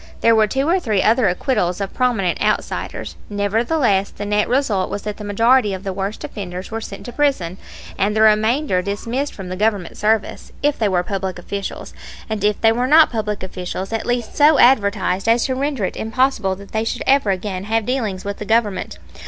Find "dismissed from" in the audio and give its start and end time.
8.81-9.49